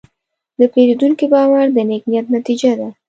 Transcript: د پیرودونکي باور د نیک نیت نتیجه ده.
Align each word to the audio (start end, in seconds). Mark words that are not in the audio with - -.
د 0.59 0.61
پیرودونکي 0.73 1.25
باور 1.33 1.65
د 1.73 1.77
نیک 1.89 2.03
نیت 2.11 2.27
نتیجه 2.35 2.71
ده. 2.79 2.87